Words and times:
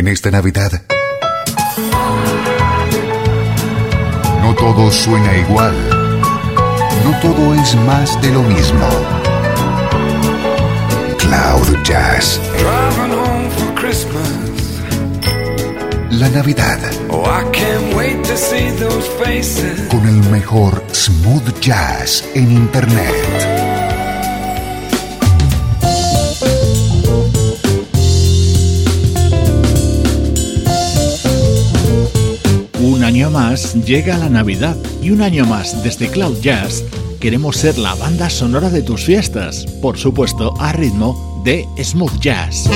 en 0.00 0.08
esta 0.08 0.30
Navidad. 0.30 0.72
No 4.42 4.54
todo 4.54 4.90
suena 4.90 5.36
igual. 5.36 5.74
No 7.04 7.20
todo 7.20 7.54
es 7.54 7.74
más 7.84 8.20
de 8.22 8.30
lo 8.30 8.42
mismo. 8.42 8.88
Cloud 11.18 11.82
Jazz. 11.84 12.40
La 16.12 16.28
Navidad. 16.30 16.78
Oh, 17.10 17.24
Con 19.90 20.08
el 20.08 20.30
mejor 20.30 20.82
smooth 20.94 21.60
jazz 21.60 22.24
en 22.34 22.50
Internet. 22.52 23.59
Más 33.30 33.74
llega 33.84 34.18
la 34.18 34.28
Navidad 34.28 34.76
y 35.02 35.10
un 35.10 35.22
año 35.22 35.46
más 35.46 35.82
desde 35.82 36.10
Cloud 36.10 36.40
Jazz 36.40 36.84
queremos 37.20 37.56
ser 37.56 37.78
la 37.78 37.94
banda 37.94 38.30
sonora 38.30 38.70
de 38.70 38.82
tus 38.82 39.04
fiestas, 39.04 39.66
por 39.80 39.98
supuesto 39.98 40.54
a 40.58 40.72
ritmo 40.72 41.42
de 41.44 41.66
smooth 41.82 42.18
jazz. 42.18 42.68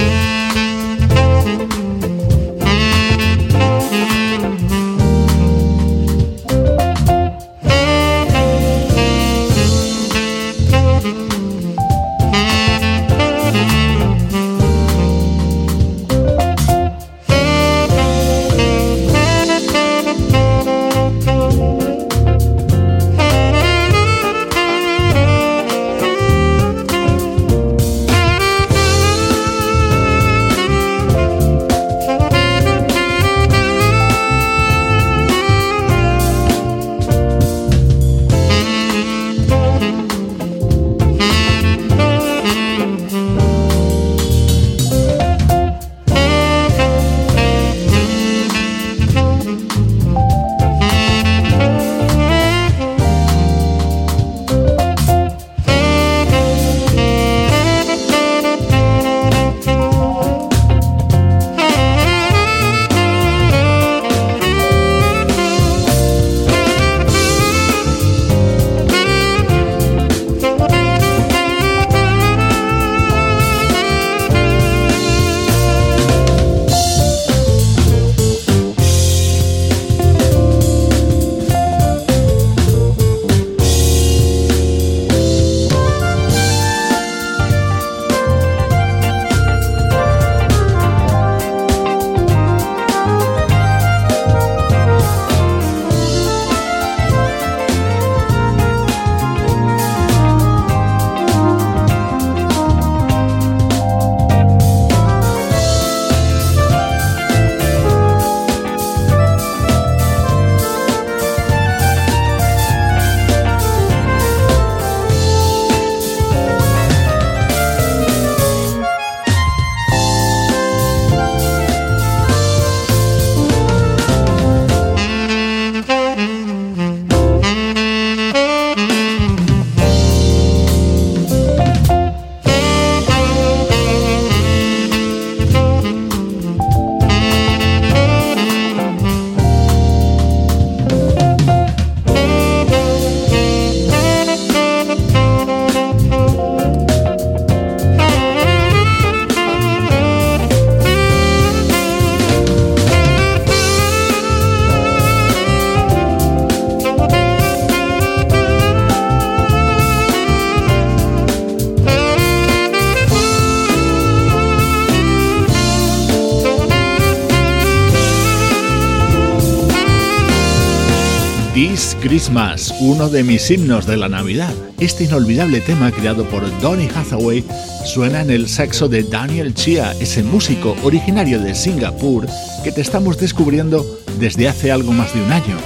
Christmas, 172.01 172.75
uno 172.81 173.09
de 173.09 173.23
mis 173.23 173.49
himnos 173.49 173.87
de 173.87 173.97
la 173.97 174.09
Navidad. 174.09 174.53
Este 174.81 175.05
inolvidable 175.05 175.61
tema 175.61 175.93
creado 175.93 176.25
por 176.25 176.43
Donny 176.61 176.89
Hathaway 176.93 177.45
suena 177.85 178.23
en 178.23 178.31
el 178.31 178.49
saxo 178.49 178.89
de 178.89 179.05
Daniel 179.05 179.55
Chia, 179.55 179.93
ese 180.01 180.25
músico 180.25 180.75
originario 180.83 181.39
de 181.39 181.55
Singapur 181.55 182.27
que 182.65 182.73
te 182.73 182.81
estamos 182.81 183.19
descubriendo 183.19 183.87
desde 184.19 184.49
hace 184.49 184.73
algo 184.73 184.93
más 184.93 185.15
de 185.15 185.23
un 185.23 185.31
año. 185.31 185.57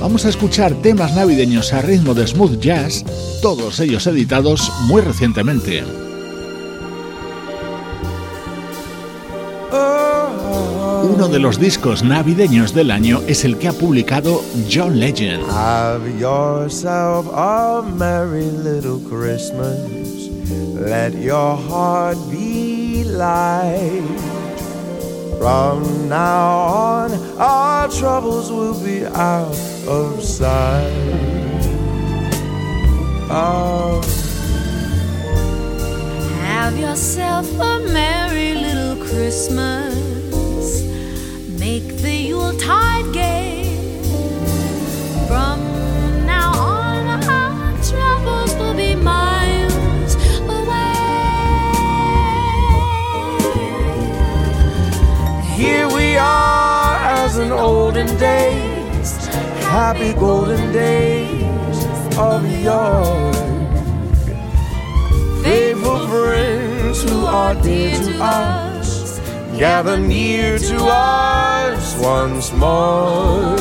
Vamos 0.00 0.24
a 0.24 0.30
escuchar 0.30 0.72
temas 0.80 1.14
navideños 1.14 1.74
a 1.74 1.82
ritmo 1.82 2.14
de 2.14 2.26
smooth 2.26 2.58
jazz, 2.58 3.04
todos 3.42 3.80
ellos 3.80 4.06
editados 4.06 4.72
muy 4.86 5.02
recientemente. 5.02 6.03
Uno 11.14 11.28
de 11.28 11.38
los 11.38 11.60
discos 11.60 12.02
navideños 12.02 12.74
del 12.74 12.90
año 12.90 13.20
es 13.28 13.44
el 13.44 13.56
que 13.56 13.68
ha 13.68 13.72
publicado 13.72 14.42
John 14.68 14.98
Legend. 14.98 15.44
Have 15.48 16.18
yourself 16.18 17.28
a 17.32 17.82
merry 17.82 18.50
little 18.50 18.98
Christmas. 19.08 19.78
Let 20.74 21.12
your 21.14 21.56
heart 21.68 22.18
be 22.32 23.04
light. 23.04 24.02
From 25.38 26.08
now 26.08 26.66
on, 26.66 27.12
our 27.38 27.88
troubles 27.90 28.50
will 28.50 28.74
be 28.82 29.06
out 29.06 29.56
of 29.86 30.20
sight. 30.20 30.90
Oh. 33.30 34.02
Have 36.42 36.76
yourself 36.76 37.48
a 37.60 37.78
merry 37.92 38.54
little 38.56 38.96
Christmas. 38.96 40.03
Make 41.64 41.96
the 42.06 42.16
Yuletide 42.30 43.10
gay. 43.14 43.64
From 45.28 45.58
now 46.26 46.50
on, 46.52 47.02
our 47.36 47.72
troubles 47.90 48.52
will 48.58 48.76
be 48.84 48.94
miles 48.94 50.12
away. 50.58 50.92
Here 55.60 55.88
we 55.98 56.08
are, 56.18 56.96
as 57.22 57.38
in 57.38 57.50
olden 57.50 58.10
days, 58.18 59.10
happy 59.76 60.12
golden 60.12 60.64
days 60.70 61.78
of 62.28 62.40
yore. 62.66 63.32
Faithful 65.42 66.00
friends 66.12 66.98
who 67.04 67.24
are 67.24 67.54
dear 67.62 67.96
to 68.06 68.12
us 68.22 68.63
gather 69.58 69.98
near 69.98 70.58
to 70.58 70.76
us 70.86 71.98
once 71.98 72.52
more. 72.52 73.56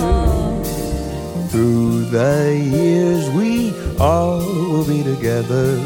Through 1.49 2.05
the 2.05 2.57
years, 2.57 3.29
we 3.29 3.73
all 3.99 4.39
will 4.39 4.87
be 4.87 5.03
together 5.03 5.79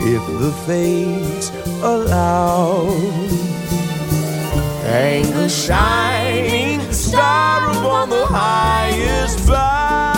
if 0.00 0.22
the 0.40 0.52
fates 0.66 1.50
allow. 1.82 2.84
Hang 4.82 5.24
a 5.34 5.48
shining 5.48 6.80
star 6.92 7.70
upon 7.70 8.10
the 8.10 8.26
highest 8.26 9.46
bough. 9.46 10.17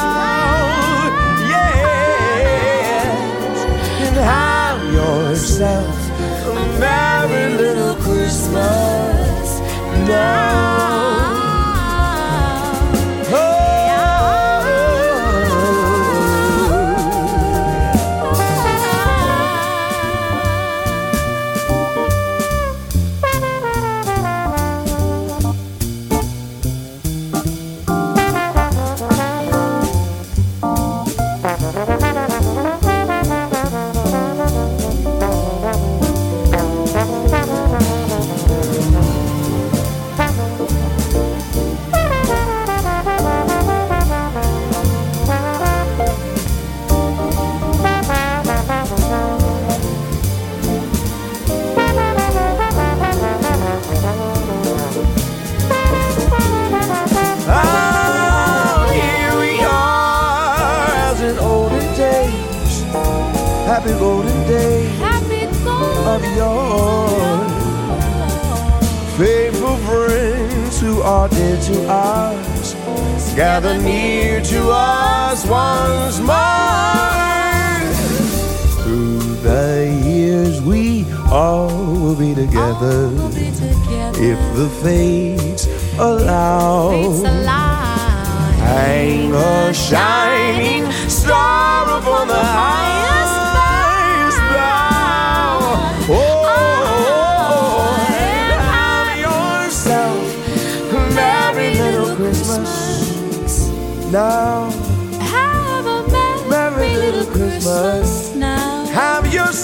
love. 10.10 10.49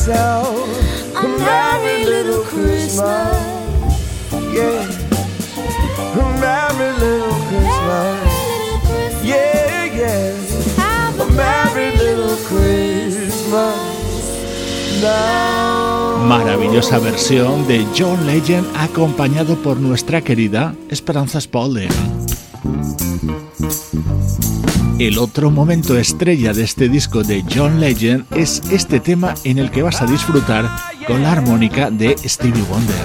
Yourself 0.07 1.17
A 1.17 1.27
merry 1.27 2.05
little 2.05 2.43
Christmas. 2.45 3.43
Yeah, 4.55 4.87
a 6.15 6.25
merry 6.39 6.93
little 7.01 7.35
Christmas. 7.49 8.23
Little 8.23 8.79
Christmas. 8.87 9.25
Yeah, 9.25 9.85
yeah. 9.85 10.35
Have 10.77 11.19
A 11.19 11.27
merry 11.33 11.97
little 11.97 12.37
Christmas 12.47 13.81
now. 15.03 16.25
Maravillosa 16.29 17.01
versión 17.01 17.67
de 17.67 17.85
John 17.97 18.27
Legend 18.27 18.67
acompañado 18.77 19.57
por 19.57 19.81
nuestra 19.81 20.21
querida 20.21 20.75
Esperanza 20.89 21.41
Spalding. 21.41 21.91
El 24.99 25.19
otro 25.19 25.51
momento 25.51 25.99
estrella 25.99 26.55
de 26.55 26.65
este 26.65 26.89
disco 26.89 27.23
de 27.23 27.45
John 27.55 27.81
Legend 27.81 28.25
es 28.35 28.63
este 28.71 28.99
tema 28.99 29.35
en 29.45 29.59
el 29.59 29.71
que 29.71 29.83
vas 29.83 30.01
a 30.01 30.07
disfrutar 30.07 30.67
con 31.07 31.23
la 31.23 31.33
armónica 31.33 31.91
de 31.91 32.17
Stevie 32.25 32.63
Wonder. 32.63 32.97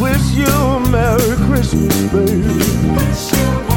Wish 0.00 0.32
you 0.32 0.46
a 0.46 0.80
Merry 0.90 1.36
Christmas, 1.46 1.94
baby. 2.12 3.75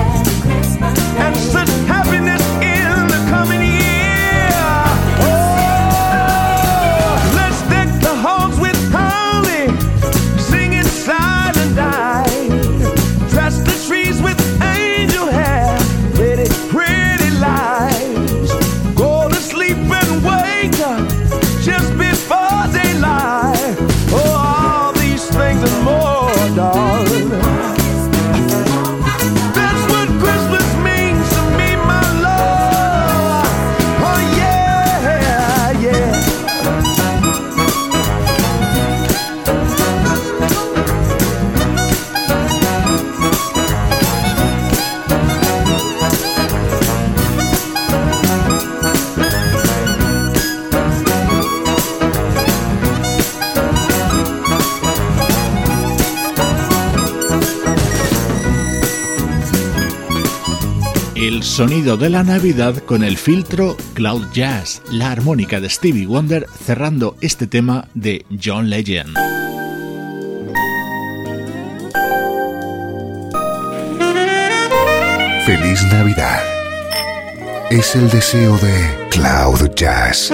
Sonido 61.59 61.97
de 61.97 62.09
la 62.09 62.23
Navidad 62.23 62.77
con 62.85 63.03
el 63.03 63.17
filtro 63.17 63.75
Cloud 63.93 64.27
Jazz, 64.31 64.81
la 64.93 65.11
armónica 65.11 65.59
de 65.59 65.69
Stevie 65.69 66.05
Wonder 66.05 66.47
cerrando 66.63 67.17
este 67.19 67.47
tema 67.47 67.89
de 67.93 68.25
John 68.41 68.69
Legend. 68.69 69.13
Feliz 75.45 75.83
Navidad. 75.91 76.41
Es 77.69 77.93
el 77.93 78.09
deseo 78.09 78.57
de 78.59 79.09
Cloud 79.09 79.69
Jazz. 79.75 80.31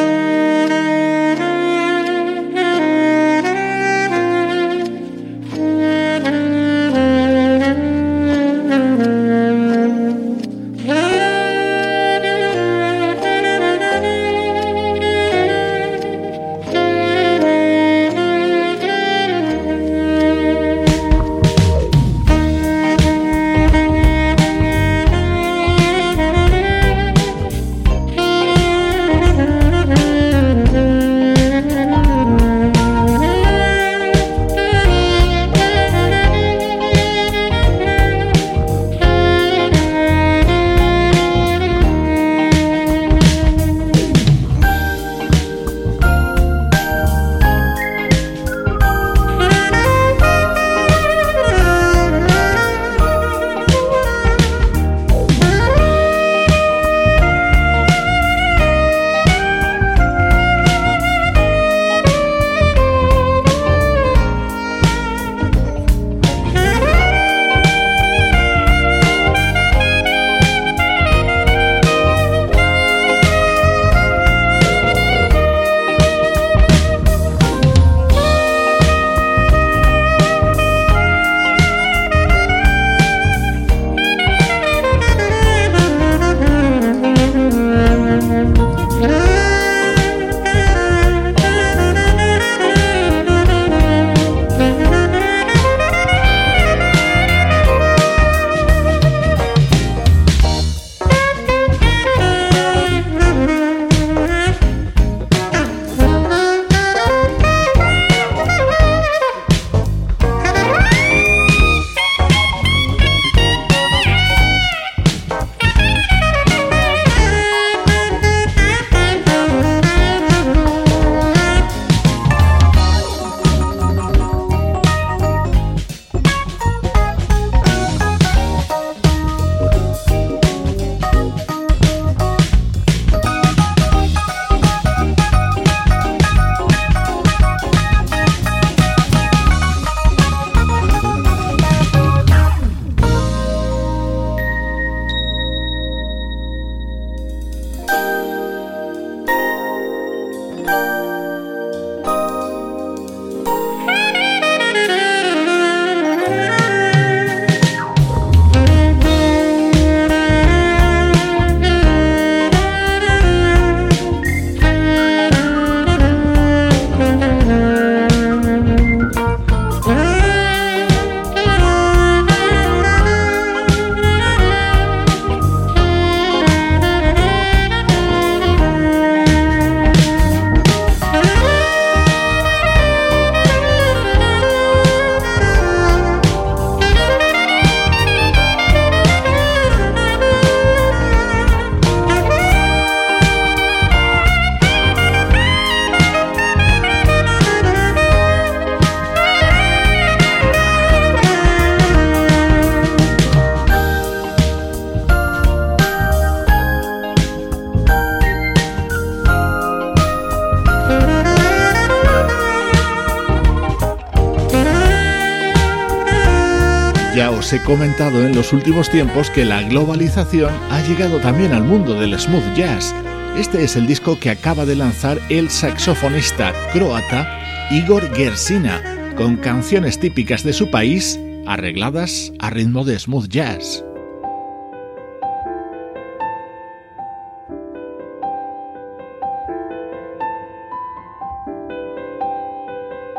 Os 217.46 217.54
he 217.54 217.62
comentado 217.62 218.26
en 218.26 218.36
los 218.36 218.54
últimos 218.54 218.90
tiempos 218.90 219.30
que 219.30 219.46
la 219.46 219.62
globalización 219.62 220.52
ha 220.72 220.82
llegado 220.82 221.20
también 221.20 221.54
al 221.54 221.64
mundo 221.64 221.94
del 221.94 222.20
smooth 222.20 222.56
jazz. 222.56 222.92
Este 223.38 223.64
es 223.64 223.76
el 223.76 223.86
disco 223.86 224.20
que 224.20 224.32
acaba 224.32 224.66
de 224.66 224.76
lanzar 224.76 225.20
el 225.30 225.52
saxofonista 225.52 226.56
croata 226.74 227.70
Igor 227.70 228.12
Gersina, 228.16 229.14
con 229.16 229.38
canciones 229.38 230.00
típicas 230.00 230.44
de 230.44 230.54
su 230.54 230.72
país 230.72 231.20
arregladas 231.46 232.34
a 232.40 232.50
ritmo 232.50 232.84
de 232.84 232.98
smooth 232.98 233.28
jazz. 233.28 233.85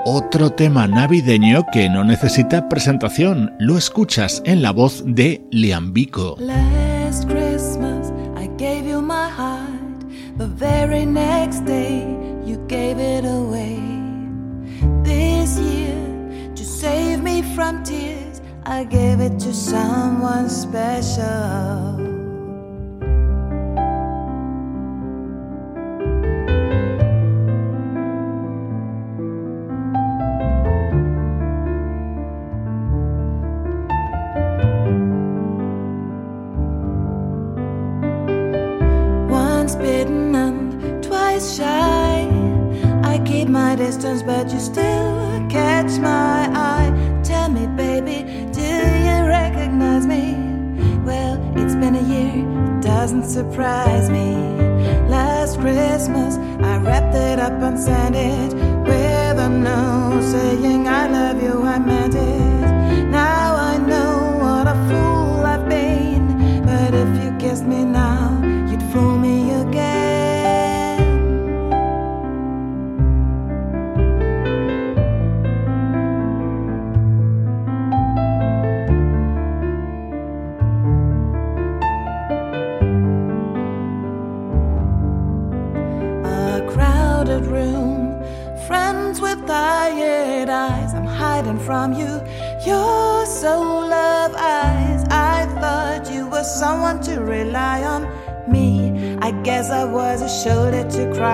Otro 0.08 0.50
tema 0.50 0.86
navideño 0.86 1.66
que 1.72 1.88
no 1.88 2.04
necesita 2.04 2.68
presentación, 2.68 3.56
lo 3.58 3.76
escuchas 3.76 4.40
en 4.44 4.62
la 4.62 4.70
voz 4.70 5.02
de 5.04 5.44
Liambico. 5.50 6.36
Last 6.38 7.28
Christmas 7.28 8.12
I 8.40 8.48
gave 8.56 8.88
you 8.88 9.02
my 9.02 9.28
heart. 9.28 10.04
The 10.38 10.46
very 10.46 11.04
next 11.04 11.64
day 11.66 12.06
you 12.46 12.56
gave 12.68 13.00
it 13.00 13.25
away. 13.25 13.80
This 15.02 15.58
year 15.58 16.54
to 16.54 16.62
save 16.62 17.20
me 17.20 17.42
from 17.56 17.82
tears, 17.82 18.40
I 18.64 18.84
gave 18.84 19.20
it 19.20 19.40
to 19.40 19.52
someone 19.52 20.48
special. 20.48 22.05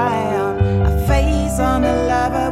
To 0.03 0.09
cry 0.09 0.37
on. 0.37 0.87
A 0.87 1.07
face 1.07 1.59
on 1.59 1.85
a 1.85 2.07
lover 2.07 2.52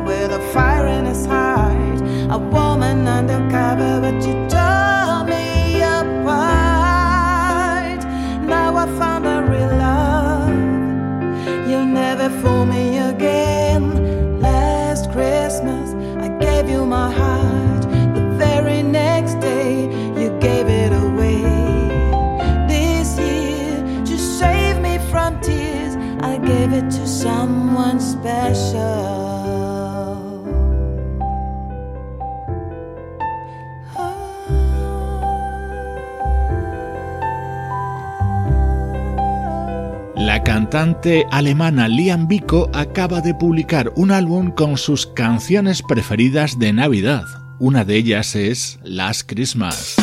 La 40.41 40.45
cantante 40.45 41.27
alemana 41.31 41.87
Liam 41.87 42.27
Biko 42.27 42.71
acaba 42.73 43.21
de 43.21 43.35
publicar 43.35 43.93
un 43.95 44.11
álbum 44.11 44.51
con 44.51 44.79
sus 44.79 45.07
canciones 45.07 45.83
preferidas 45.83 46.59
de 46.59 46.73
Navidad. 46.73 47.25
Una 47.59 47.85
de 47.85 47.97
ellas 47.97 48.35
es 48.35 48.79
Last 48.83 49.31
Christmas. 49.31 49.97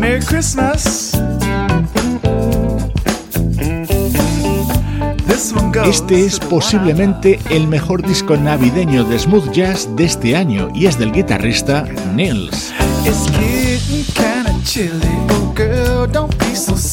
Merry 0.00 0.24
Christmas. 0.24 1.12
Este 5.84 6.24
es 6.24 6.40
posiblemente 6.40 7.38
el 7.50 7.68
mejor 7.68 8.02
disco 8.02 8.38
navideño 8.38 9.04
de 9.04 9.18
smooth 9.18 9.52
jazz 9.52 9.94
de 9.94 10.04
este 10.04 10.36
año 10.36 10.70
y 10.74 10.86
es 10.86 10.98
del 10.98 11.12
guitarrista 11.12 11.86
Nils. 12.14 12.72
It's 13.04 13.28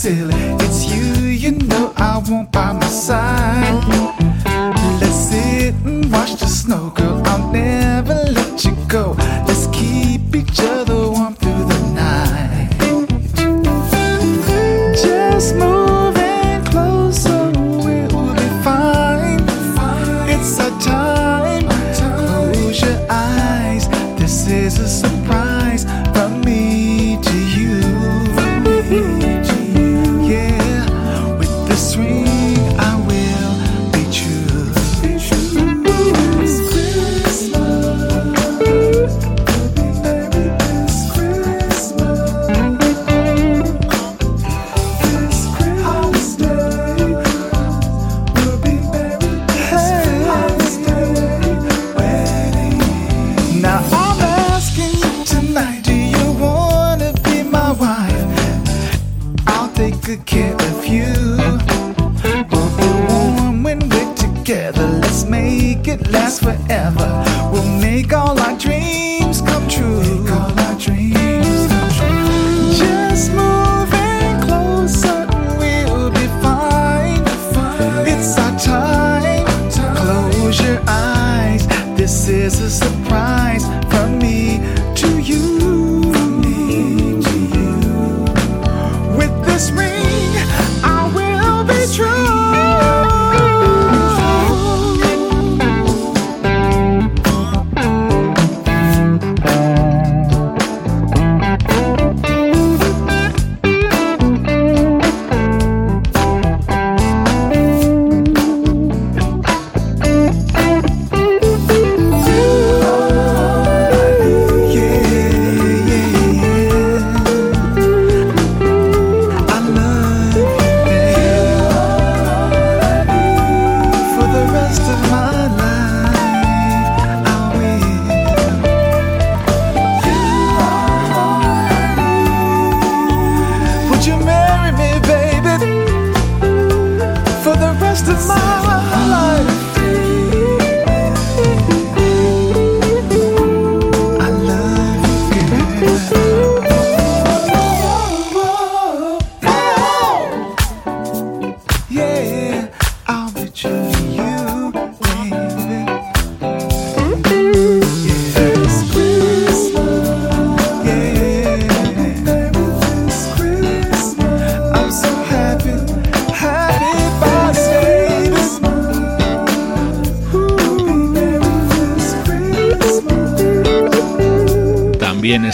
silly. 0.01 0.33
It's 0.65 0.83
you, 0.91 1.25
you 1.27 1.51
know 1.51 1.93
I 1.95 2.17
won't 2.27 2.51
by 2.51 2.73
my 2.73 2.87
side. 2.87 3.83
Let's 4.99 5.29
sit 5.29 5.75
and 5.85 6.11
watch 6.11 6.37
the 6.37 6.47
snow, 6.47 6.89
girl. 6.89 7.21
I'll 7.25 7.51
never 7.51 8.00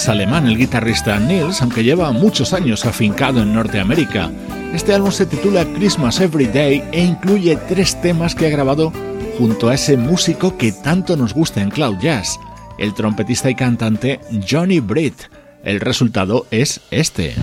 es 0.07 0.09
alemán 0.09 0.47
el 0.47 0.57
guitarrista 0.57 1.19
Nils, 1.19 1.61
aunque 1.61 1.83
lleva 1.83 2.13
muchos 2.13 2.53
años 2.53 2.85
afincado 2.85 3.41
en 3.41 3.53
Norteamérica. 3.53 4.31
Este 4.73 4.93
álbum 4.93 5.11
se 5.11 5.25
titula 5.25 5.65
Christmas 5.65 6.21
Every 6.21 6.45
Day 6.45 6.81
e 6.93 7.03
incluye 7.03 7.57
tres 7.67 7.99
temas 7.99 8.33
que 8.33 8.47
ha 8.47 8.49
grabado 8.49 8.93
junto 9.37 9.67
a 9.67 9.75
ese 9.75 9.97
músico 9.97 10.57
que 10.57 10.71
tanto 10.71 11.17
nos 11.17 11.33
gusta 11.33 11.61
en 11.61 11.71
Cloud 11.71 11.97
Jazz, 11.99 12.39
el 12.77 12.93
trompetista 12.93 13.49
y 13.49 13.55
cantante 13.55 14.21
Johnny 14.49 14.79
Britt. 14.79 15.23
El 15.65 15.81
resultado 15.81 16.47
es 16.51 16.79
este. 16.89 17.35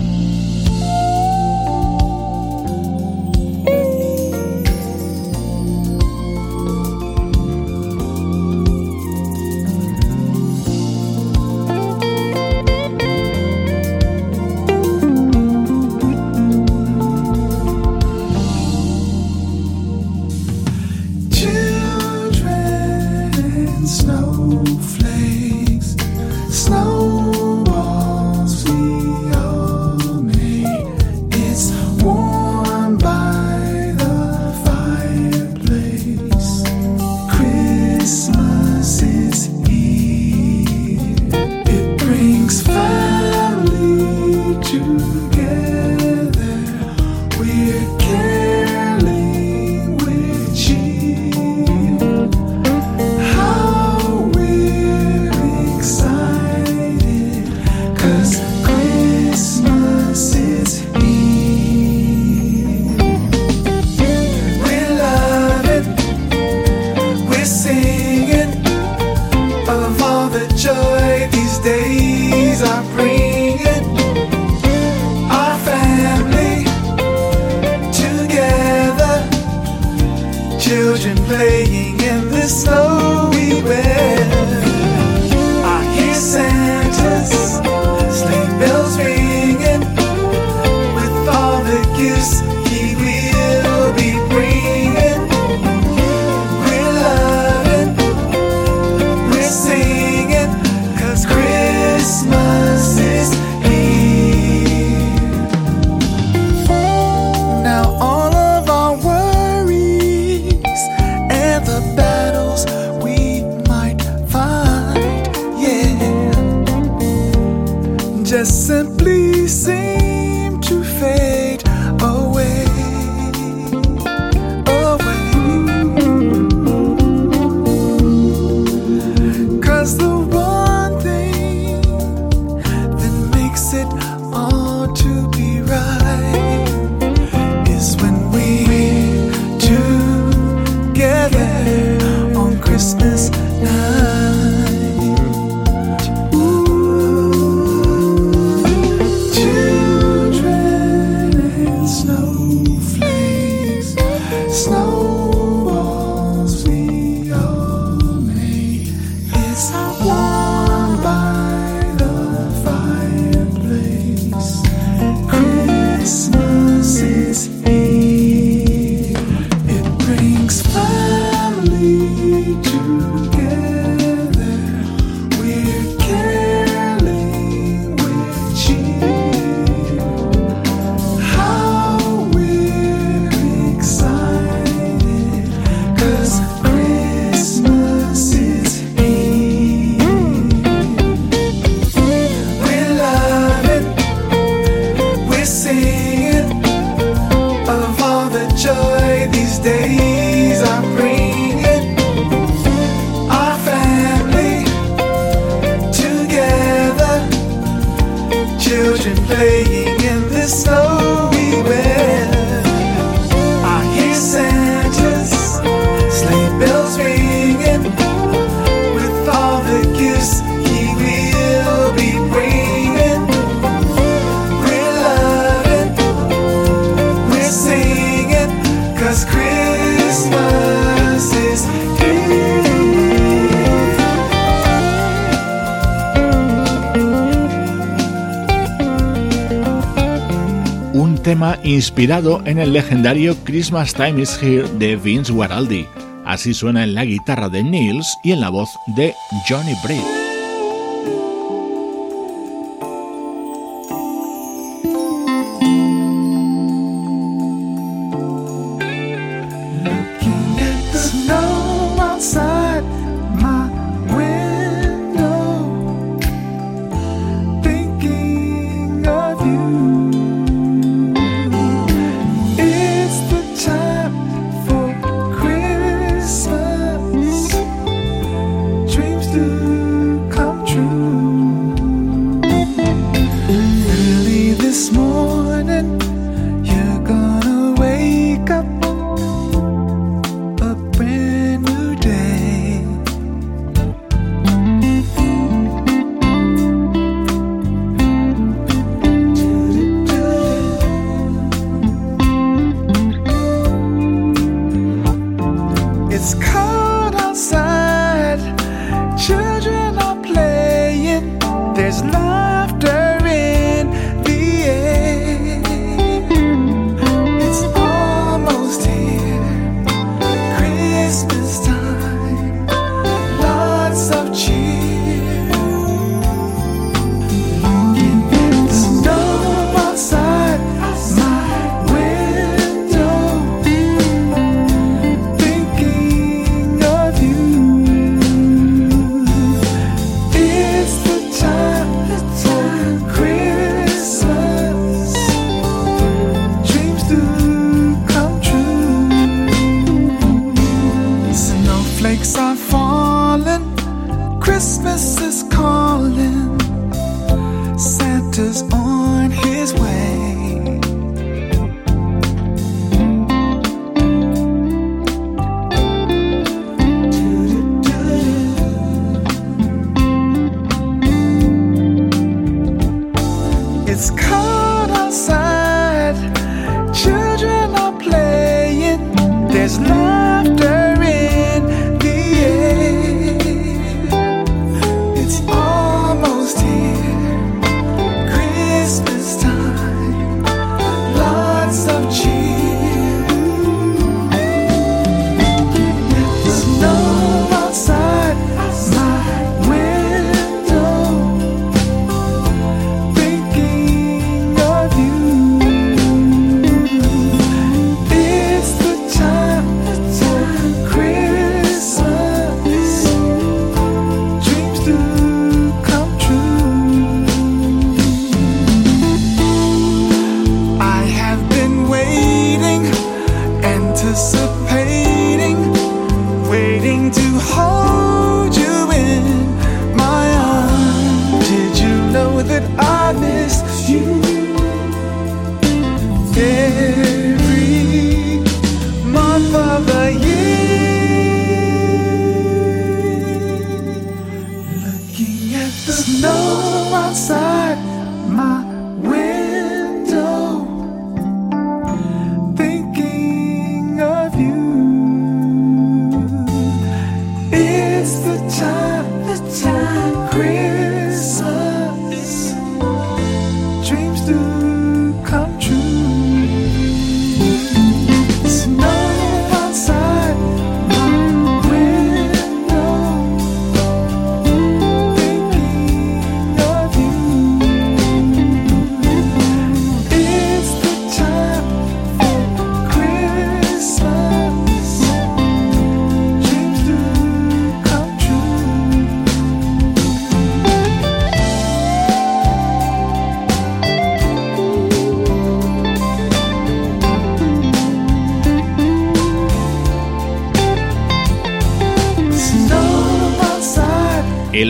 Inspirado 241.95 242.41
en 242.43 242.59
el 242.59 242.73
legendario 242.73 243.37
Christmas 243.45 243.93
Time 243.93 244.21
is 244.21 244.37
Here 244.43 244.67
de 244.77 244.97
Vince 244.97 245.31
Guaraldi. 245.31 245.87
Así 246.25 246.53
suena 246.53 246.83
en 246.83 246.93
la 246.93 247.05
guitarra 247.05 247.47
de 247.47 247.63
Nils 247.63 248.17
y 248.21 248.33
en 248.33 248.41
la 248.41 248.49
voz 248.49 248.67
de 248.97 249.13
Johnny 249.47 249.71
Britt. 249.81 250.24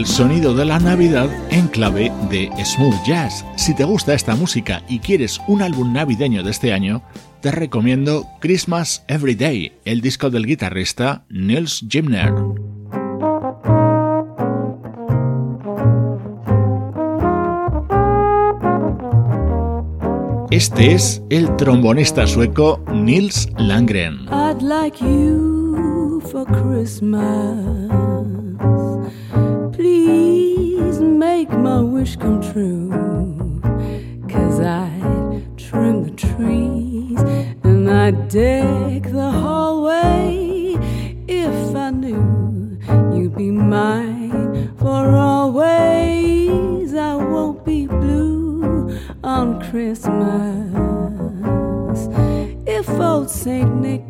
Sonido 0.05 0.53
de 0.53 0.65
la 0.65 0.79
Navidad 0.79 1.29
en 1.51 1.67
clave 1.67 2.11
de 2.29 2.49
smooth 2.63 2.95
jazz. 3.05 3.43
Si 3.57 3.75
te 3.75 3.83
gusta 3.83 4.13
esta 4.13 4.35
música 4.35 4.83
y 4.87 4.99
quieres 4.99 5.41
un 5.47 5.61
álbum 5.61 5.91
navideño 5.91 6.43
de 6.43 6.51
este 6.51 6.71
año, 6.71 7.01
te 7.41 7.51
recomiendo 7.51 8.25
Christmas 8.39 9.03
Every 9.07 9.35
Day, 9.35 9.73
el 9.83 10.01
disco 10.01 10.29
del 10.29 10.45
guitarrista 10.45 11.25
Nils 11.29 11.85
Gimner. 11.89 12.33
Este 20.51 20.93
es 20.93 21.21
el 21.29 21.53
trombonista 21.57 22.25
sueco 22.27 22.81
Nils 22.93 23.49
Langren. 23.57 24.27
please 26.45 27.01
my 31.65 31.81
wish 31.81 32.15
come 32.15 32.39
true. 32.51 32.91
Cause 34.29 34.59
I'd 34.59 35.57
trim 35.57 36.03
the 36.03 36.11
trees 36.11 37.19
and 37.63 37.89
I'd 37.89 38.29
deck 38.29 39.01
the 39.01 39.31
hallway 39.31 40.75
if 41.27 41.75
I 41.75 41.89
knew 41.89 42.77
you'd 43.15 43.35
be 43.35 43.49
mine 43.49 44.75
for 44.77 45.15
always. 45.31 46.93
I 46.93 47.15
won't 47.15 47.65
be 47.65 47.87
blue 47.87 48.99
on 49.23 49.59
Christmas 49.71 50.69
if 52.67 52.87
old 52.89 53.31
Saint 53.31 53.73
Nick 53.81 54.04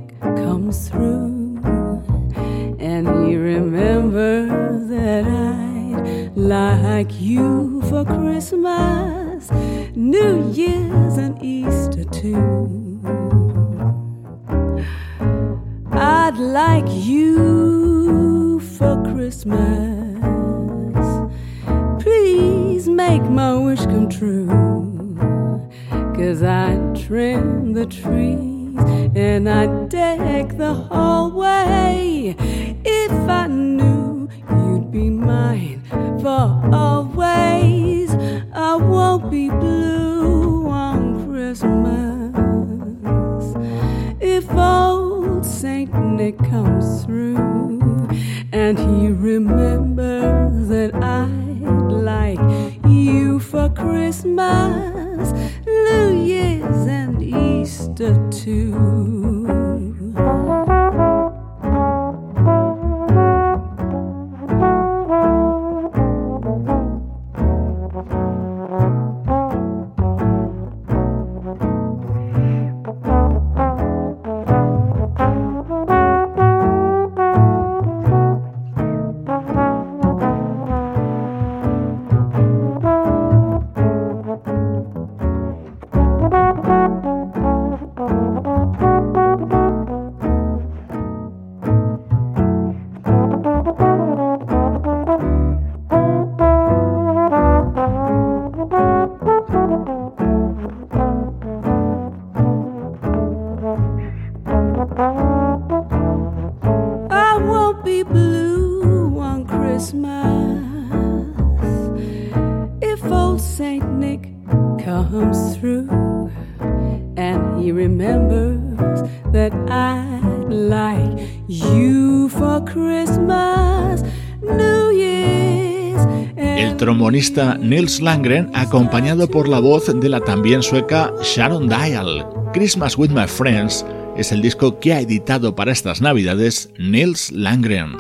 Nils 127.36 128.00
Langren 128.00 128.50
acompañado 128.54 129.28
por 129.28 129.50
la 129.50 129.60
voz 129.60 129.92
de 129.94 130.08
la 130.10 130.22
también 130.22 130.64
sueca 130.64 131.14
Sharon 131.22 131.68
Dial. 131.68 132.26
Christmas 132.54 132.98
with 132.98 133.10
My 133.10 133.28
Friends 133.28 133.86
es 134.16 134.32
el 134.32 134.42
disco 134.42 134.80
que 134.80 134.94
ha 134.94 135.02
editado 135.02 135.54
para 135.54 135.74
estas 135.74 136.02
navidades 136.02 136.70
Nils 136.78 137.32
Langren. 137.34 137.98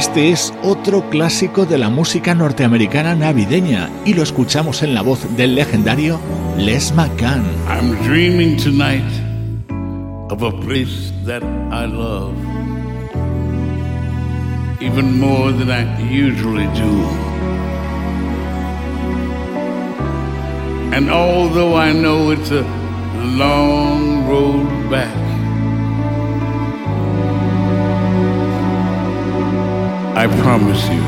Este 0.00 0.30
es 0.30 0.54
otro 0.62 1.10
clásico 1.10 1.66
de 1.66 1.76
la 1.76 1.90
música 1.90 2.34
norteamericana 2.34 3.14
navideña 3.14 3.90
y 4.06 4.14
lo 4.14 4.22
escuchamos 4.22 4.82
en 4.82 4.94
la 4.94 5.02
voz 5.02 5.36
del 5.36 5.54
legendario 5.54 6.18
Les 6.56 6.90
McCann. 6.94 7.44
I'm 7.68 7.94
dreaming 8.06 8.56
tonight 8.56 9.04
of 10.30 10.42
a 10.42 10.52
place 10.62 11.12
that 11.26 11.42
I 11.70 11.84
love 11.84 12.32
even 14.80 15.20
more 15.20 15.52
than 15.52 15.70
I 15.70 15.84
usually 16.10 16.66
do. 16.68 17.04
And 20.96 21.10
although 21.10 21.76
I 21.76 21.92
know 21.92 22.30
it's 22.30 22.50
a 22.50 22.64
long 23.36 24.26
road 24.26 24.90
back 24.90 25.19
I 30.22 30.26
promise 30.26 30.86
you. 30.90 31.02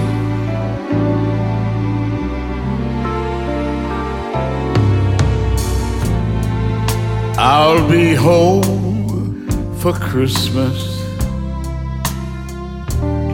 I'll 7.37 7.87
be 7.90 8.14
home 8.14 9.51
for 9.81 9.92
Christmas. 9.92 10.79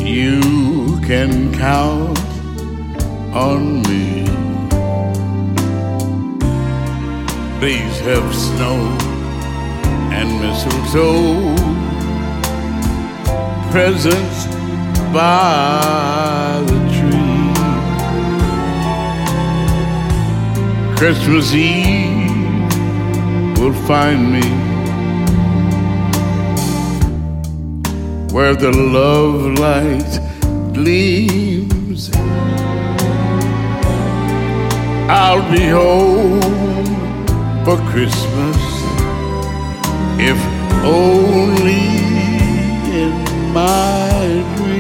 You 0.01 0.41
can 1.07 1.55
count 1.55 2.19
on 3.33 3.83
me. 3.83 4.25
Please 7.61 8.01
have 8.01 8.35
snow 8.35 8.79
and 10.11 10.29
mistletoe 10.41 11.55
presents 13.71 14.58
by 15.13 16.63
the 16.67 16.79
tree. 16.97 17.55
Christmas 20.97 21.55
Eve 21.55 22.29
will 23.59 23.73
find 23.87 24.33
me 24.33 24.49
where 28.33 28.55
the 28.55 28.71
love 28.71 29.59
light 29.59 30.21
gleams. 30.75 32.11
I'll 35.11 35.51
be 35.51 35.67
home 35.69 36.95
for 37.65 37.77
Christmas 37.91 38.59
if 40.21 40.39
only 40.85 41.87
in 43.03 43.13
my 43.53 44.78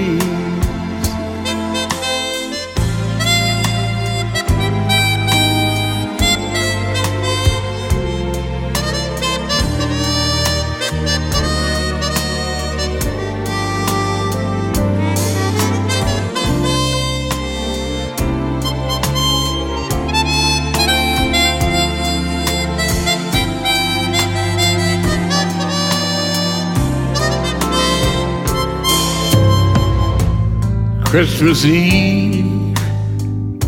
Christmas 31.19 31.64
Eve 31.64 32.79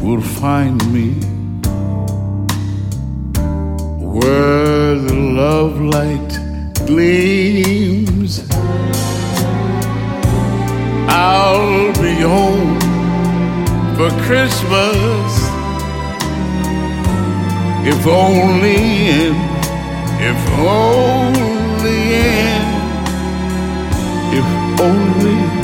will 0.05 0.21
find 0.21 0.79
me 0.93 1.15
where 3.99 4.95
the 4.95 5.15
love 5.15 5.81
light 5.81 6.31
gleams. 6.87 8.49
I'll 11.09 11.93
be 11.95 12.15
home 12.23 12.79
for 13.97 14.11
Christmas 14.27 15.31
if 17.85 18.07
only 18.07 19.09
in, 19.25 19.35
if 20.31 20.41
only 20.61 21.99
in, 22.15 22.63
if 24.39 24.81
only 24.81 25.60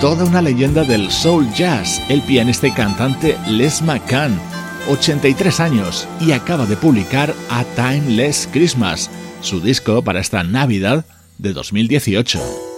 Toda 0.00 0.24
una 0.24 0.40
leyenda 0.42 0.84
del 0.84 1.10
soul 1.10 1.46
jazz, 1.54 2.00
el 2.08 2.22
pianista 2.22 2.66
y 2.66 2.72
cantante 2.72 3.36
Les 3.46 3.82
McCann, 3.82 4.36
83 4.88 5.60
años, 5.60 6.08
y 6.18 6.32
acaba 6.32 6.66
de 6.66 6.76
publicar 6.76 7.34
A 7.50 7.64
Timeless 7.76 8.48
Christmas, 8.50 9.10
su 9.42 9.60
disco 9.60 10.02
para 10.02 10.20
esta 10.20 10.42
Navidad 10.42 11.04
de 11.38 11.52
2018. 11.52 12.71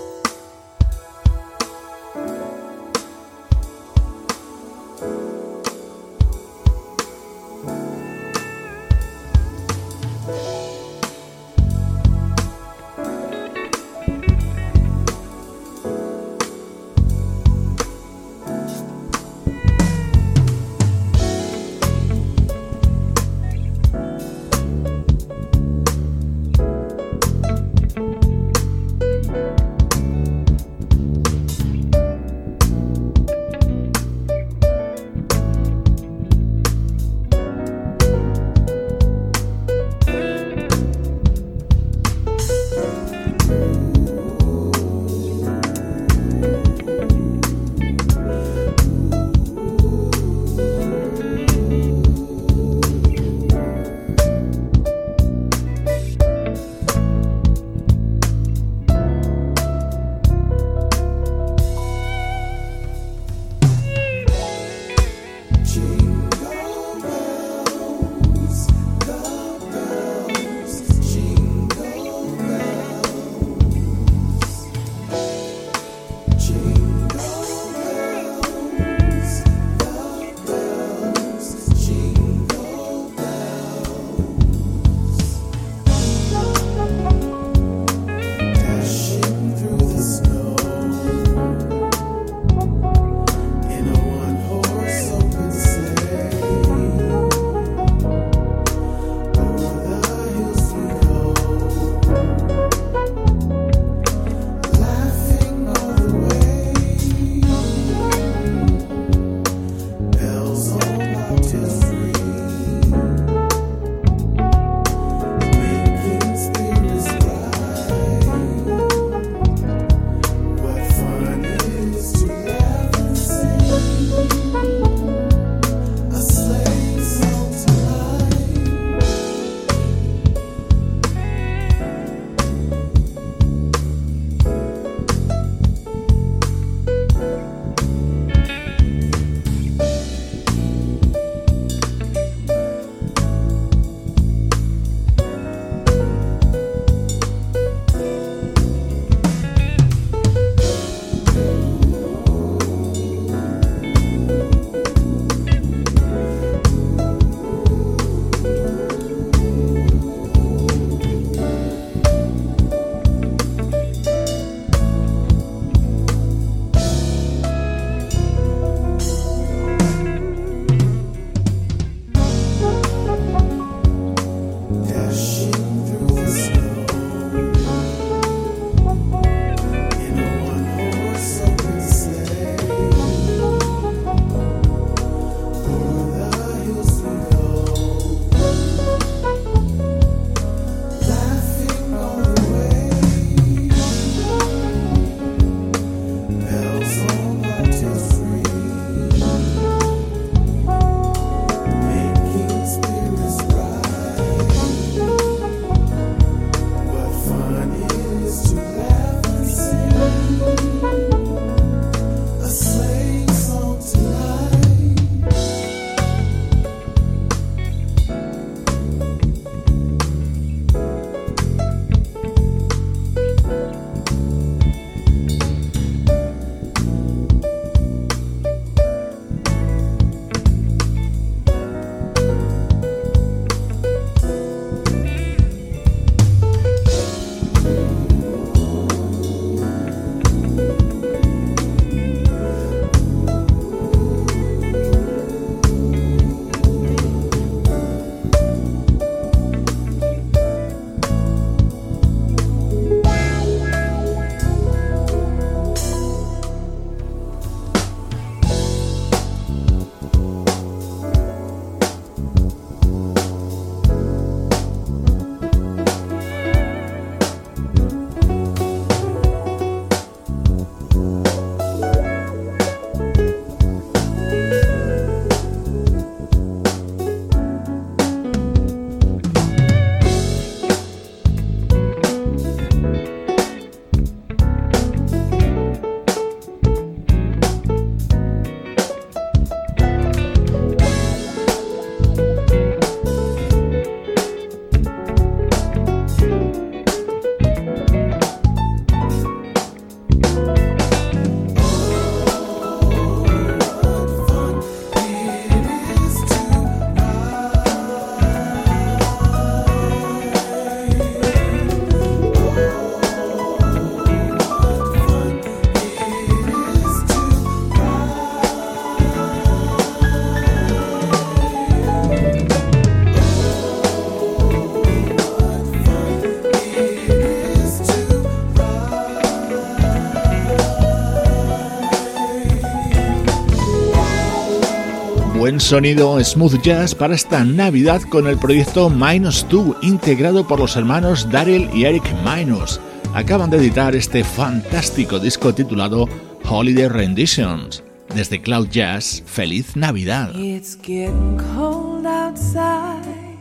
Sonido 335.61 336.23
smooth 336.23 336.61
jazz 336.63 336.95
para 336.95 337.15
esta 337.15 337.45
Navidad 337.45 338.03
con 338.03 338.27
el 338.27 338.39
proyecto 338.39 338.91
Minus 338.91 339.47
2, 339.49 339.77
integrado 339.83 340.47
por 340.47 340.59
los 340.59 340.77
hermanos 340.77 341.29
Daryl 341.31 341.69
y 341.73 341.85
Eric 341.85 342.05
Minus. 342.25 342.81
Acaban 343.15 343.51
de 343.51 343.59
editar 343.59 343.95
este 343.95 344.25
fantástico 344.25 345.19
disco 345.19 345.55
titulado 345.55 346.09
Holiday 346.49 346.89
Renditions. 346.89 347.83
Desde 348.15 348.41
Cloud 348.41 348.69
Jazz, 348.69 349.23
feliz 349.27 349.77
Navidad. 349.77 350.35
It's 350.35 350.77
getting 350.77 351.39
cold 351.55 352.07
outside. 352.07 353.39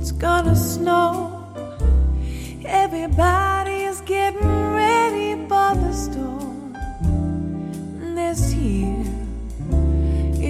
It's 0.00 0.12
gonna 0.12 0.54
snow. 0.54 1.38
Everybody 2.64 3.84
is 3.84 4.00
getting 4.06 4.72
ready 4.72 5.36
for 5.48 5.74
the 5.74 5.92
storm. 5.92 6.74
This 8.14 8.54
year, 8.54 9.17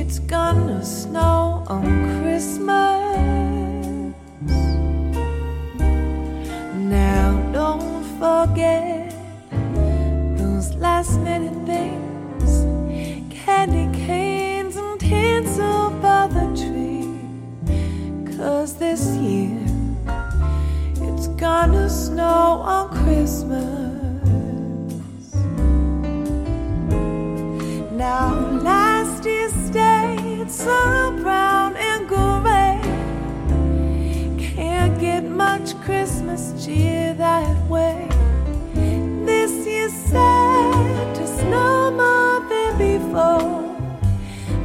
it's 0.09 0.21
gonna 0.21 0.83
snow 0.83 1.63
on 1.67 1.85
Christmas. 2.23 2.65
Now, 6.75 7.27
don't 7.53 8.03
forget 8.19 9.15
those 10.39 10.75
last 10.77 11.21
minute 11.21 11.59
things 11.67 12.51
candy 13.29 13.87
canes 14.07 14.77
and 14.77 14.99
tinsel 14.99 15.91
for 16.01 16.25
the 16.37 16.47
tree. 16.57 17.05
Cause 18.35 18.79
this 18.79 19.15
year, 19.17 19.61
it's 21.03 21.27
gonna 21.37 21.91
snow 21.91 22.63
on 22.75 22.89
Christmas. 23.05 23.99
Now, 27.99 28.33
last 28.63 29.25
year's 29.25 29.71
day, 29.71 29.98
it's 30.49 30.65
so 30.65 31.15
brown 31.21 31.77
and 31.77 32.09
gray. 32.09 32.81
Can't 34.39 34.99
get 34.99 35.23
much 35.25 35.79
Christmas 35.83 36.65
cheer 36.65 37.13
that 37.13 37.69
way. 37.69 38.09
This 39.27 39.67
year's 39.67 39.93
sad 39.93 41.15
to 41.17 41.27
snow 41.27 41.91
more 41.91 42.41
than 42.49 42.79
before. 42.79 43.77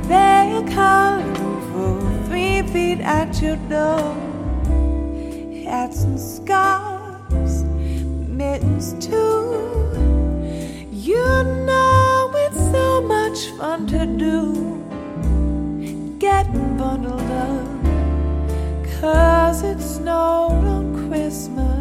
They're 0.07 0.63
calling 0.73 1.35
for 1.73 1.99
three 2.27 2.61
feet 2.71 3.01
at 3.01 3.41
your 3.41 3.57
door 3.67 4.15
hats 5.65 6.03
and 6.03 6.17
scarves, 6.17 7.63
mittens 8.29 8.93
too. 9.05 9.51
You 10.91 11.43
know 11.67 12.31
it's 12.35 12.71
so 12.71 13.01
much 13.01 13.49
fun 13.57 13.87
to 13.87 14.05
do, 14.05 14.82
getting 16.23 16.77
bundled 16.77 17.19
up, 17.19 17.67
cause 19.01 19.61
it 19.61 19.77
snowed 19.81 20.63
on 20.65 21.09
Christmas. 21.09 21.72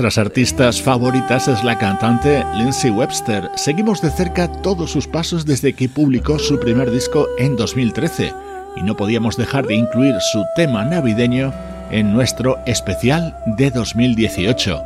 Nuestras 0.00 0.26
artistas 0.26 0.80
favoritas 0.80 1.46
es 1.46 1.62
la 1.62 1.76
cantante 1.76 2.42
Lindsay 2.56 2.90
Webster. 2.90 3.50
Seguimos 3.54 4.00
de 4.00 4.08
cerca 4.08 4.50
todos 4.62 4.90
sus 4.90 5.06
pasos 5.06 5.44
desde 5.44 5.74
que 5.74 5.90
publicó 5.90 6.38
su 6.38 6.58
primer 6.58 6.90
disco 6.90 7.26
en 7.36 7.54
2013 7.54 8.32
y 8.76 8.82
no 8.82 8.96
podíamos 8.96 9.36
dejar 9.36 9.66
de 9.66 9.74
incluir 9.74 10.14
su 10.32 10.42
tema 10.56 10.86
navideño 10.86 11.52
en 11.90 12.14
nuestro 12.14 12.56
especial 12.64 13.36
de 13.58 13.70
2018, 13.70 14.82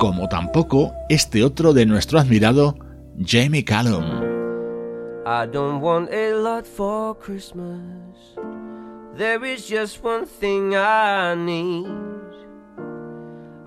como 0.00 0.28
tampoco 0.28 0.92
este 1.08 1.44
otro 1.44 1.72
de 1.72 1.86
nuestro 1.86 2.18
admirado 2.18 2.76
Jamie 3.24 3.64
Callum. 3.64 4.04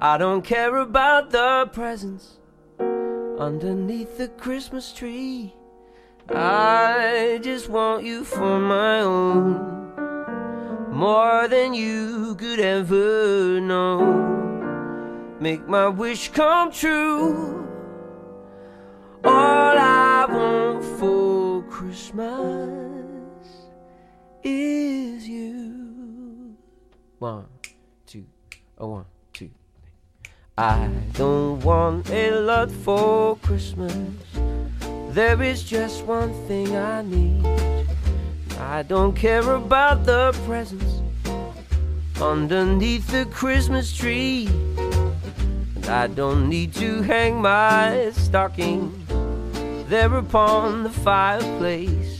I 0.02 0.18
don't 0.18 0.43
care 0.43 0.78
about 0.78 1.32
the 1.32 1.70
presents 1.74 2.38
underneath 3.38 4.18
the 4.18 4.30
Christmas 4.30 4.93
tree. 4.93 5.54
I 6.30 7.41
just 7.43 7.68
want 7.68 8.06
you 8.06 8.24
for 8.24 8.62
my 8.62 9.02
own, 9.02 9.60
more 10.89 11.50
than 11.50 11.74
you 11.74 12.36
could 12.36 12.62
ever 12.62 13.60
know. 13.60 15.36
Make 15.41 15.68
my 15.68 15.89
wish 15.89 16.30
come 16.30 16.72
true. 16.72 17.68
All 19.26 19.78
I 19.78 20.26
want 20.30 20.82
for 20.97 21.62
Christmas 21.64 22.30
is 24.45 25.28
you. 25.28 26.56
One, 27.18 27.47
two, 28.06 28.24
a 28.78 28.88
one. 28.88 29.06
I 30.60 30.89
don't 31.14 31.64
want 31.64 32.10
a 32.10 32.32
lot 32.32 32.70
for 32.70 33.38
Christmas. 33.38 33.93
There 35.12 35.41
is 35.41 35.64
just 35.64 36.03
one 36.03 36.34
thing 36.49 36.76
I 36.76 37.01
need. 37.01 37.47
I 38.60 38.84
don't 38.84 39.16
care 39.16 39.53
about 39.53 40.03
the 40.03 40.38
presents 40.45 41.01
underneath 42.22 43.07
the 43.07 43.26
Christmas 43.28 43.95
tree. 43.95 44.49
And 45.78 45.88
I 45.88 46.07
don't 46.07 46.49
need 46.49 46.74
to 46.74 47.03
hang 47.03 47.41
my 47.41 48.12
stocking 48.12 48.91
there 49.88 50.14
upon 50.14 50.84
the 50.84 50.89
fireplace. 50.89 52.20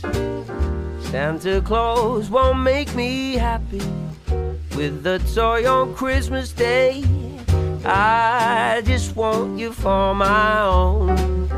Santa 1.10 1.60
Claus 1.60 2.30
won't 2.30 2.60
make 2.60 2.94
me 2.94 3.34
happy 3.34 3.82
with 4.74 5.06
a 5.06 5.18
toy 5.34 5.70
on 5.70 5.94
Christmas 5.94 6.52
Day. 6.52 7.04
I 7.92 8.82
just 8.84 9.16
want 9.16 9.58
you 9.58 9.72
for 9.72 10.14
my 10.14 10.62
own, 10.62 11.48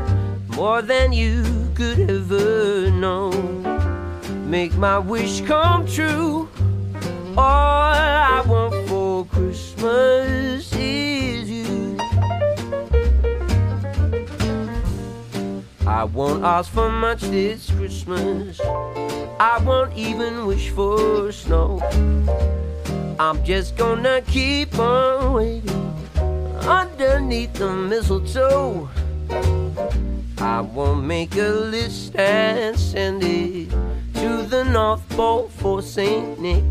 more 0.55 0.81
than 0.81 1.13
you 1.13 1.43
could 1.75 2.09
ever 2.09 2.89
know. 2.89 3.29
Make 4.47 4.73
my 4.73 4.97
wish 4.97 5.41
come 5.41 5.85
true. 5.85 6.49
All 7.37 7.93
I 7.93 8.41
want 8.47 8.73
for 8.87 9.25
Christmas 9.25 10.73
is 10.73 11.51
you. 11.51 11.97
I 15.85 16.03
won't 16.03 16.43
ask 16.43 16.71
for 16.71 16.89
much 16.89 17.21
this 17.21 17.69
Christmas. 17.69 18.59
I 19.39 19.61
won't 19.63 19.95
even 19.95 20.47
wish 20.47 20.71
for 20.71 21.31
snow. 21.31 21.79
I'm 23.19 23.43
just 23.45 23.77
gonna 23.77 24.23
keep 24.25 24.79
on 24.79 25.33
waiting 25.33 25.82
underneath 26.67 27.53
the 27.53 27.71
mistletoe. 27.71 28.89
I 30.37 30.61
won't 30.61 31.05
make 31.05 31.35
a 31.35 31.49
list 31.49 32.15
and 32.15 32.77
send 32.77 33.23
it 33.23 33.69
to 34.15 34.43
the 34.43 34.63
North 34.65 35.07
Pole 35.09 35.49
for 35.49 35.81
Saint 35.81 36.39
Nick. 36.39 36.63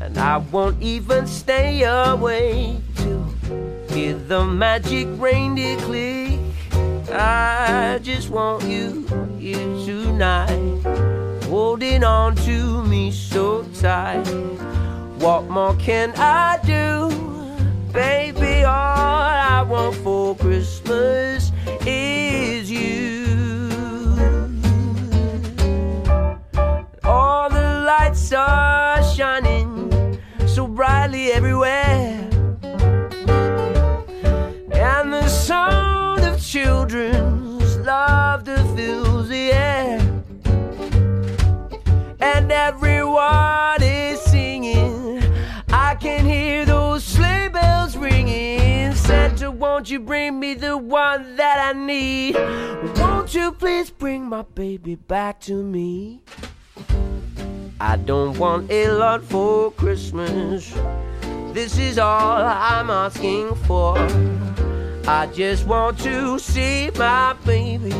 And 0.00 0.18
I 0.18 0.38
won't 0.38 0.82
even 0.82 1.26
stay 1.26 1.82
away 1.82 2.80
to 2.96 3.24
hear 3.90 4.14
the 4.14 4.44
magic 4.44 5.08
reindeer 5.16 5.76
click. 5.78 6.40
I 7.12 7.98
just 8.02 8.30
want 8.30 8.64
you 8.64 9.06
here 9.38 9.56
tonight, 9.86 10.82
holding 11.44 12.04
on 12.04 12.34
to 12.36 12.84
me 12.84 13.10
so 13.10 13.64
tight. 13.80 14.26
What 15.18 15.48
more 15.48 15.74
can 15.76 16.12
I 16.16 16.58
do? 16.64 17.35
Baby, 17.96 18.62
all 18.64 18.74
I 18.74 19.62
want 19.66 19.96
for 19.96 20.36
Christmas 20.36 21.50
is 21.86 22.70
you. 22.70 23.24
All 27.02 27.48
the 27.48 27.84
lights 27.86 28.34
are 28.34 29.02
shining 29.02 30.20
so 30.46 30.66
brightly 30.68 31.32
everywhere. 31.32 32.28
And 34.72 35.14
the 35.14 35.26
sound 35.26 36.20
of 36.20 36.38
children's 36.38 37.78
laughter 37.78 38.62
fills 38.76 39.30
the 39.30 39.52
air. 39.52 40.00
And 42.20 42.52
everyone 42.52 43.75
won't 49.86 49.92
you 49.92 50.00
bring 50.00 50.40
me 50.40 50.54
the 50.54 50.76
one 50.76 51.36
that 51.36 51.60
I 51.60 51.72
need? 51.72 52.34
Won't 52.98 53.32
you 53.32 53.52
please 53.52 53.88
bring 53.88 54.24
my 54.24 54.42
baby 54.42 54.96
back 54.96 55.38
to 55.42 55.62
me? 55.62 56.22
I 57.80 57.96
don't 57.96 58.36
want 58.36 58.68
a 58.68 58.88
lot 58.88 59.22
for 59.22 59.70
Christmas. 59.70 60.74
This 61.52 61.78
is 61.78 62.00
all 62.00 62.42
I'm 62.42 62.90
asking 62.90 63.54
for. 63.66 63.96
I 65.06 65.28
just 65.32 65.68
want 65.68 66.00
to 66.00 66.40
see 66.40 66.90
my 66.96 67.36
baby 67.44 67.94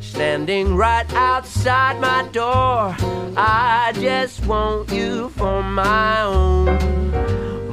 standing 0.00 0.74
right 0.74 1.06
outside 1.14 2.00
my 2.00 2.26
door. 2.32 2.96
I 3.36 3.92
just 4.00 4.44
want 4.46 4.90
you 4.90 5.28
for 5.28 5.62
my 5.62 6.22
own, 6.22 6.66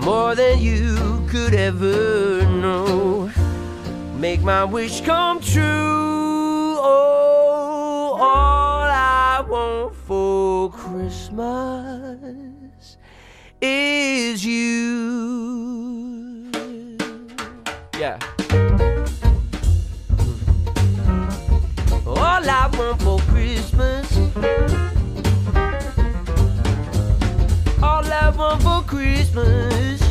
more 0.02 0.36
than 0.36 0.60
you 0.60 1.24
could 1.30 1.54
ever 1.54 2.44
know. 2.46 3.32
Make 4.18 4.42
my 4.42 4.64
wish 4.64 5.02
come 5.02 5.40
true. 5.40 6.78
Oh, 6.84 8.18
all 8.20 8.84
I 8.84 9.44
want 9.48 9.96
for 9.96 10.72
Christmas 10.72 12.18
is 13.62 14.44
you. 14.46 15.72
Yeah. 18.00 18.18
All 22.06 22.50
I 22.50 22.70
want 22.74 23.02
for 23.02 23.20
Christmas. 23.32 24.91
All 28.04 28.12
I 28.14 28.30
want 28.30 28.64
for 28.64 28.82
Christmas 28.88 30.02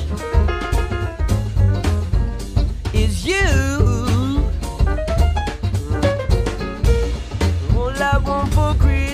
is 2.94 3.26
you. 3.26 4.44
All 7.76 7.90
I 7.90 8.18
want 8.24 8.54
for 8.54 8.74
Christmas. 8.74 9.09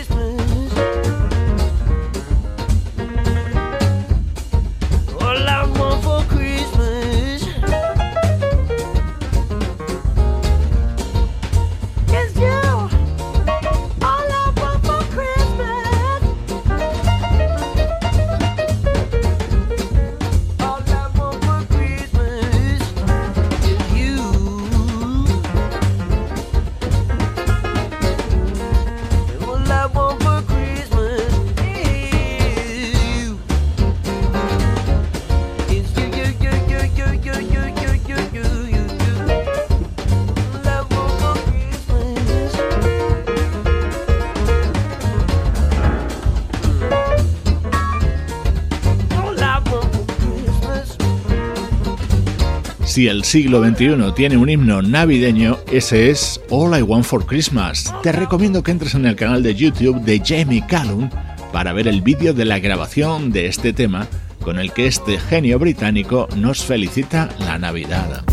Si 52.96 53.08
el 53.08 53.24
siglo 53.24 53.62
XXI 53.62 54.14
tiene 54.16 54.38
un 54.38 54.48
himno 54.48 54.80
navideño, 54.80 55.58
ese 55.70 56.08
es 56.08 56.40
All 56.48 56.78
I 56.78 56.80
Want 56.80 57.04
for 57.04 57.26
Christmas. 57.26 57.92
Te 58.02 58.10
recomiendo 58.10 58.62
que 58.62 58.70
entres 58.70 58.94
en 58.94 59.04
el 59.04 59.16
canal 59.16 59.42
de 59.42 59.54
YouTube 59.54 60.00
de 60.00 60.22
Jamie 60.24 60.64
Callum 60.66 61.10
para 61.52 61.74
ver 61.74 61.88
el 61.88 62.00
vídeo 62.00 62.32
de 62.32 62.46
la 62.46 62.58
grabación 62.58 63.32
de 63.32 63.48
este 63.48 63.74
tema 63.74 64.08
con 64.42 64.58
el 64.58 64.72
que 64.72 64.86
este 64.86 65.18
genio 65.18 65.58
británico 65.58 66.26
nos 66.38 66.64
felicita 66.64 67.28
la 67.38 67.58
Navidad. 67.58 68.24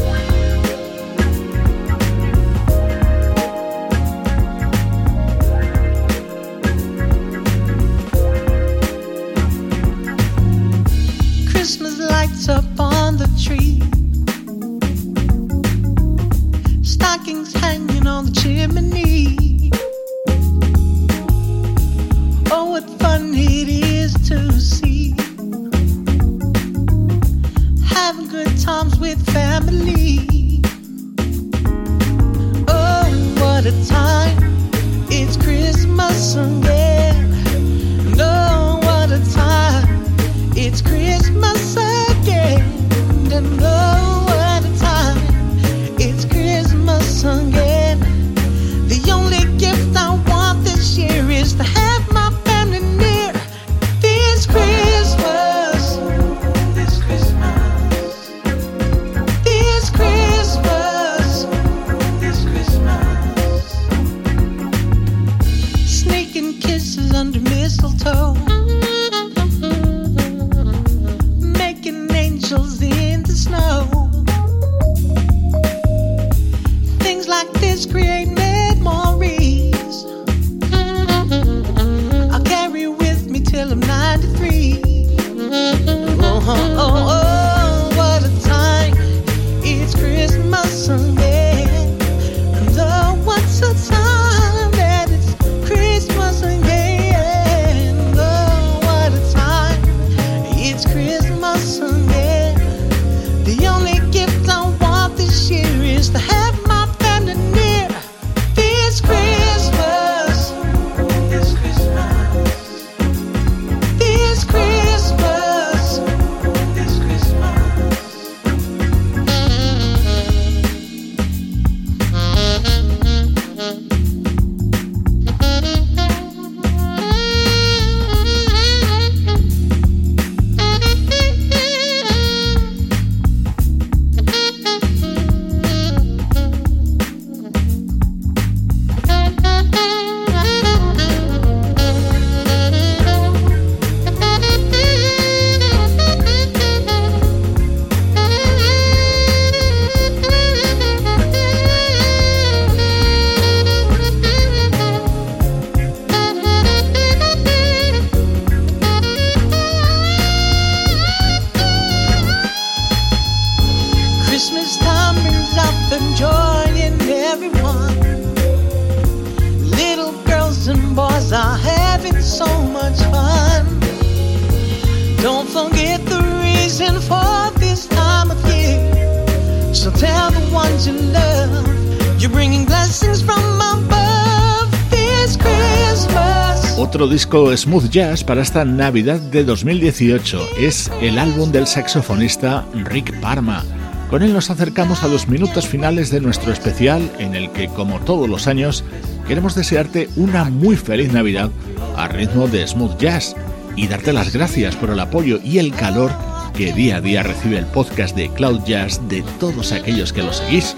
Otro 186.94 187.08
disco 187.08 187.58
smooth 187.58 187.90
jazz 187.90 188.24
para 188.24 188.44
esta 188.44 188.64
Navidad 188.66 189.20
de 189.20 189.44
2018 189.44 190.40
es 190.60 190.92
el 191.02 191.18
álbum 191.18 191.52
del 191.52 191.66
saxofonista 191.66 192.68
Rick 192.76 193.20
Parma. 193.20 193.64
Con 194.12 194.22
él 194.22 194.32
nos 194.32 194.52
acercamos 194.52 195.02
a 195.02 195.08
los 195.08 195.28
minutos 195.28 195.68
finales 195.68 196.12
de 196.12 196.22
nuestro 196.22 196.54
especial 196.54 197.12
en 197.18 197.34
el 197.34 197.50
que, 197.50 197.68
como 197.68 198.00
todos 198.02 198.30
los 198.30 198.46
años, 198.46 198.84
queremos 199.28 199.56
desearte 199.56 200.08
una 200.18 200.44
muy 200.44 200.76
feliz 200.76 201.12
Navidad 201.12 201.50
a 201.98 202.10
ritmo 202.10 202.48
de 202.48 202.68
smooth 202.68 203.00
jazz 203.00 203.36
y 203.76 203.88
darte 203.88 204.14
las 204.14 204.32
gracias 204.32 204.76
por 204.76 204.92
el 204.92 205.00
apoyo 205.00 205.40
y 205.44 205.58
el 205.58 205.74
calor 205.74 206.12
que 206.56 206.74
día 206.74 206.98
a 206.98 207.02
día 207.02 207.24
recibe 207.24 207.58
el 207.58 207.66
podcast 207.66 208.16
de 208.16 208.30
Cloud 208.30 208.66
Jazz 208.68 209.02
de 209.10 209.24
todos 209.40 209.72
aquellos 209.72 210.14
que 210.14 210.22
lo 210.22 210.32
seguís. 210.32 210.76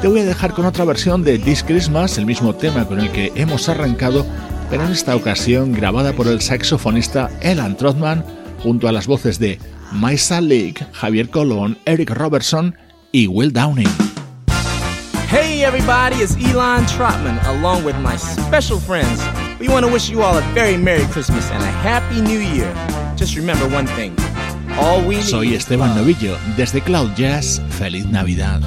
Te 0.00 0.08
voy 0.08 0.20
a 0.20 0.24
dejar 0.24 0.54
con 0.54 0.64
otra 0.64 0.86
versión 0.86 1.24
de 1.24 1.38
This 1.38 1.62
Christmas, 1.62 2.16
el 2.16 2.24
mismo 2.24 2.54
tema 2.54 2.86
con 2.86 3.00
el 3.00 3.12
que 3.12 3.32
hemos 3.34 3.68
arrancado, 3.68 4.24
pero 4.70 4.84
en 4.84 4.92
esta 4.92 5.16
ocasión 5.16 5.72
grabada 5.72 6.12
por 6.12 6.28
el 6.28 6.40
saxofonista 6.40 7.30
Elan 7.40 7.76
Trotman 7.76 8.24
junto 8.62 8.88
a 8.88 8.92
las 8.92 9.06
voces 9.06 9.38
de 9.38 9.58
Maisa 9.92 10.40
Leak, 10.40 10.86
Javier 10.92 11.30
Colón, 11.30 11.78
Eric 11.84 12.10
Robertson 12.10 12.74
y 13.12 13.26
Will 13.26 13.52
Downing. 13.52 13.88
Hey 15.30 15.62
everybody, 15.62 16.16
it's 16.16 16.36
Elon 16.36 16.86
Trotman 16.86 17.38
along 17.46 17.84
with 17.84 17.96
my 17.96 18.16
special 18.16 18.78
friends. 18.78 19.20
We 19.60 19.68
want 19.68 19.84
to 19.84 19.92
wish 19.92 20.08
you 20.08 20.22
all 20.22 20.36
a 20.36 20.42
very 20.54 20.76
Merry 20.76 21.04
Christmas 21.12 21.50
and 21.50 21.62
a 21.62 21.70
Happy 21.82 22.20
New 22.20 22.40
Year. 22.40 22.72
Just 23.16 23.36
remember 23.36 23.66
one 23.68 23.86
thing. 23.88 24.14
All 24.78 25.06
we 25.06 25.20
Soy 25.22 25.54
Esteban 25.54 25.94
Novillo, 25.94 26.38
desde 26.56 26.80
Cloud 26.80 27.14
Jazz. 27.16 27.60
Feliz 27.78 28.06
Navidad. 28.06 28.62